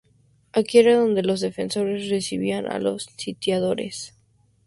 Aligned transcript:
Aquí 0.51 0.79
era 0.79 0.95
donde 0.97 1.21
los 1.21 1.41
defensores 1.41 2.09
recibían 2.09 2.65
a 2.65 2.79
los 2.79 3.03
sitiadores. 3.17 4.15